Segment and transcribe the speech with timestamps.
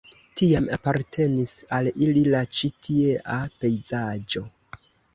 [0.39, 4.49] Tiam apartenis al ili la ĉi tiea pejzaĝo.